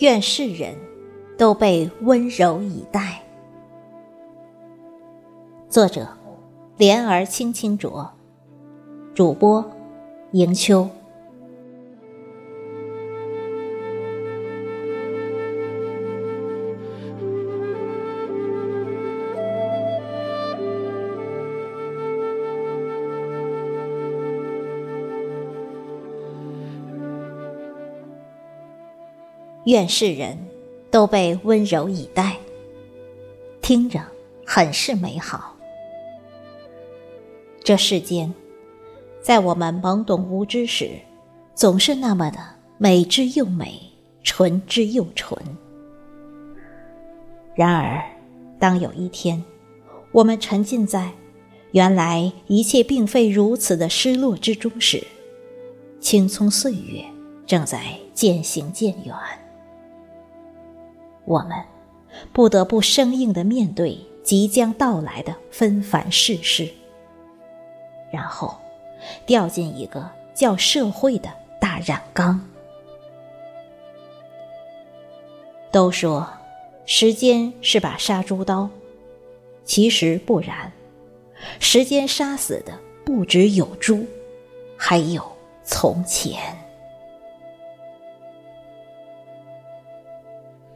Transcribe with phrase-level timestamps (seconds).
[0.00, 0.74] 愿世人
[1.36, 3.22] 都被温柔以待。
[5.68, 6.08] 作者：
[6.78, 8.10] 莲儿轻轻啄，
[9.14, 9.62] 主播：
[10.32, 10.88] 迎秋。
[29.64, 30.38] 愿世人
[30.90, 32.36] 都被温柔以待，
[33.60, 34.00] 听着
[34.46, 35.54] 很是美好。
[37.62, 38.32] 这世间，
[39.20, 40.90] 在我们懵懂无知时，
[41.54, 42.38] 总是那么的
[42.78, 43.78] 美之又美，
[44.22, 45.38] 纯之又纯。
[47.54, 48.02] 然而，
[48.58, 49.44] 当有一天，
[50.10, 51.12] 我们沉浸在
[51.72, 55.06] 原来一切并非如此的失落之中时，
[56.00, 57.04] 青葱岁月
[57.46, 59.14] 正在渐行渐远。
[61.30, 61.52] 我们
[62.32, 66.68] 不得不生硬的面对即将到来的纷繁世事，
[68.12, 68.58] 然后
[69.24, 72.44] 掉进一个叫社会的大染缸。
[75.70, 76.28] 都说
[76.84, 78.68] 时间是把杀猪刀，
[79.64, 80.72] 其实不然，
[81.60, 84.04] 时间杀死的不只有猪，
[84.76, 85.22] 还有
[85.62, 86.59] 从前。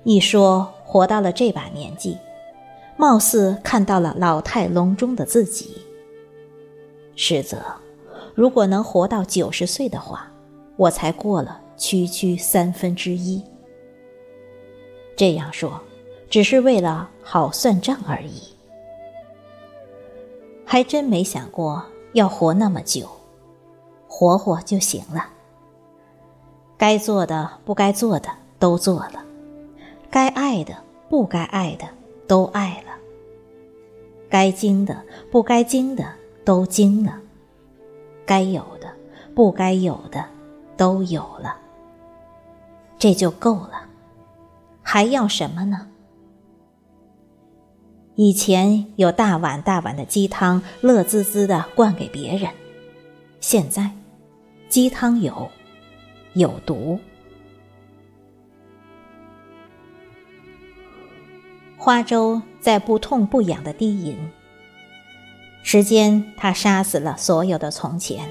[0.05, 2.19] 一说活到了这把年纪，
[2.97, 5.78] 貌似看到了老态龙钟的自己。
[7.16, 7.58] 实则，
[8.34, 10.30] 如果能活到九十岁的话，
[10.77, 13.42] 我才过了区区三分之一。
[15.16, 15.80] 这样说，
[16.28, 18.42] 只是为了好算账而已。
[20.66, 23.08] 还真没想过要活那么久，
[24.06, 25.30] 活活就行了。
[26.77, 29.23] 该做的、不该做的都做了。
[30.14, 30.77] 该爱的、
[31.08, 31.89] 不该爱的
[32.29, 32.92] 都爱了；
[34.30, 36.05] 该经的、不该经的
[36.45, 37.14] 都经了；
[38.24, 38.95] 该有的、
[39.35, 40.24] 不该有的
[40.77, 41.57] 都有了。
[42.97, 43.89] 这就够了，
[44.83, 45.89] 还要什么呢？
[48.14, 52.53] 以前有大碗大碗的鸡汤，乐滋滋的灌给别人；
[53.41, 53.91] 现在，
[54.69, 55.51] 鸡汤有，
[56.35, 57.01] 有毒。
[61.84, 64.17] 花粥在不痛不痒的低吟。
[65.62, 68.27] 时间，它杀死了所有的从前，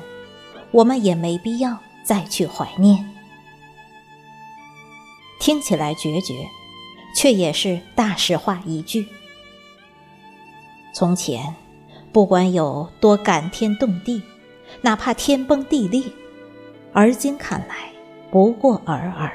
[0.71, 3.07] 我们也没必要再去怀念。
[5.39, 6.33] 听起来决绝，
[7.15, 9.05] 却也是大实话一句。
[10.95, 11.53] 从前，
[12.11, 14.23] 不管有多感天动地，
[14.81, 16.01] 哪怕天崩地裂，
[16.91, 17.91] 而今看来，
[18.31, 19.31] 不过尔尔，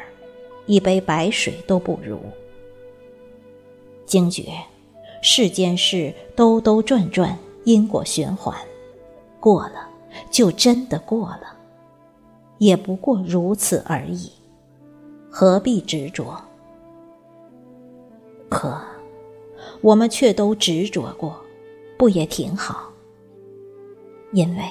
[0.66, 2.20] 一杯白水都不如。
[4.08, 4.50] 惊觉，
[5.20, 8.56] 世间事兜兜转转，因果循环，
[9.38, 9.86] 过了
[10.30, 11.54] 就真的过了，
[12.56, 14.32] 也不过如此而已，
[15.30, 16.42] 何必执着？
[18.48, 18.80] 可
[19.82, 21.38] 我们却都执着过，
[21.98, 22.90] 不也挺好？
[24.32, 24.64] 因为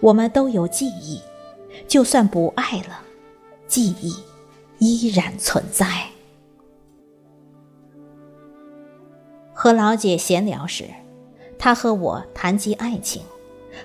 [0.00, 1.20] 我们都有记忆，
[1.86, 3.00] 就算不爱了，
[3.68, 4.12] 记忆
[4.78, 6.11] 依然存在。
[9.62, 10.86] 和老姐闲聊时，
[11.56, 13.22] 她和我谈及爱情，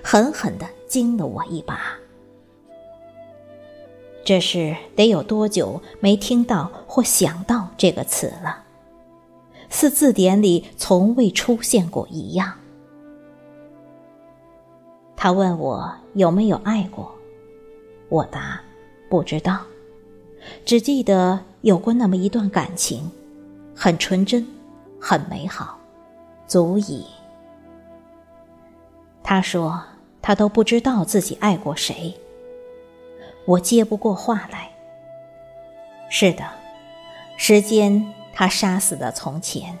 [0.02, 1.92] 狠狠地惊了我一把。
[4.24, 8.64] 这是得有多久没听到或想到这个词了？
[9.70, 12.54] 似字典里从未出现过一样。
[15.14, 17.14] 他问我有没有爱过，
[18.08, 18.60] 我答
[19.08, 19.60] 不知道，
[20.64, 23.08] 只记得有过那么一段感情，
[23.76, 24.44] 很纯真。
[25.00, 25.78] 很美好，
[26.46, 27.06] 足以。
[29.22, 29.82] 他说
[30.22, 32.14] 他都不知道自己爱过谁。
[33.44, 34.70] 我接不过话来。
[36.10, 36.44] 是的，
[37.36, 39.78] 时间它杀死了从前，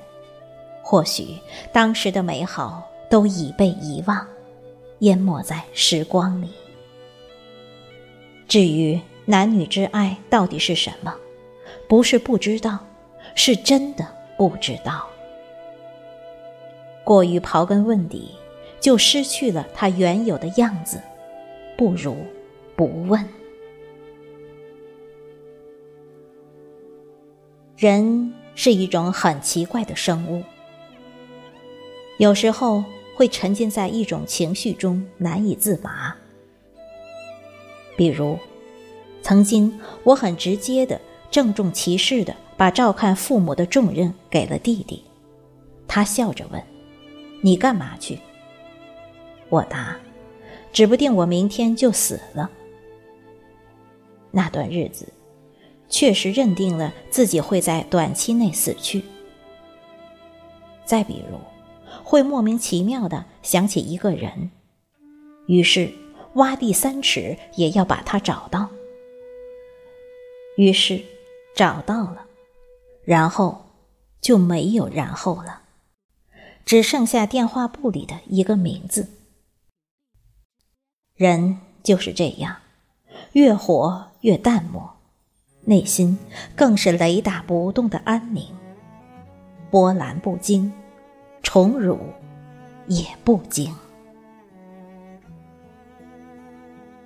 [0.82, 1.38] 或许
[1.72, 4.26] 当时的美好都已被遗忘，
[5.00, 6.50] 淹没在时光里。
[8.46, 11.14] 至于男女之爱到底是什么，
[11.88, 12.78] 不是不知道，
[13.34, 14.17] 是真的。
[14.38, 15.08] 不知道，
[17.02, 18.30] 过于刨根问底，
[18.78, 21.02] 就失去了它原有的样子。
[21.76, 22.16] 不如
[22.76, 23.28] 不问。
[27.76, 30.44] 人是一种很奇怪的生物，
[32.18, 32.84] 有时候
[33.16, 36.16] 会沉浸在一种情绪中难以自拔。
[37.96, 38.38] 比如，
[39.20, 41.00] 曾经我很直接的
[41.30, 45.02] 郑重其事的把照看父母的重任给了弟弟。
[45.86, 46.62] 他笑着问
[47.42, 48.18] ：“你干嘛去？”
[49.48, 49.96] 我答
[50.72, 52.50] ：“指不定我明天就死了。”
[54.30, 55.10] 那段日子，
[55.88, 59.02] 确实认定了自己会在短期内死去。
[60.84, 61.38] 再比如，
[62.04, 64.50] 会莫名其妙的想起一个人，
[65.46, 65.90] 于是
[66.34, 68.68] 挖地三尺也要把他找到。
[70.56, 71.00] 于是
[71.58, 72.24] 找到了，
[73.04, 73.64] 然后
[74.20, 75.62] 就没有然后了，
[76.64, 79.08] 只剩下电话簿里的一个名字。
[81.16, 82.58] 人就是这样，
[83.32, 84.88] 越活越淡漠，
[85.62, 86.16] 内心
[86.54, 88.54] 更是雷打不动的安宁，
[89.68, 90.72] 波澜不惊，
[91.42, 91.98] 宠辱
[92.86, 93.74] 也不惊。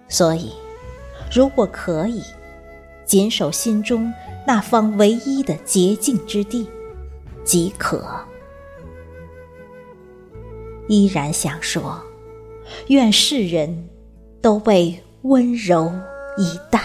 [0.08, 0.52] 所以，
[1.34, 2.22] 如果可以，
[3.06, 4.12] 谨守心中
[4.46, 6.66] 那方唯一的洁净之地，
[7.44, 8.04] 即可。
[10.88, 12.00] 依然想说，
[12.88, 13.88] 愿世人。
[14.42, 15.92] 都被温柔
[16.36, 16.80] 以待。